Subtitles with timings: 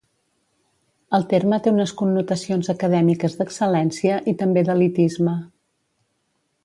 [1.17, 5.37] El terme té unes connotacions acadèmiques d'excel·lència, i també d'elitisme.